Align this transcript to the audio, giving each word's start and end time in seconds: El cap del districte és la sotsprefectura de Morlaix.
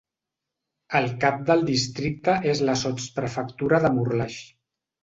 El 0.99 1.05
cap 1.25 1.37
del 1.51 1.61
districte 1.69 2.39
és 2.55 2.65
la 2.71 2.79
sotsprefectura 2.87 3.87
de 3.87 3.95
Morlaix. 4.01 4.43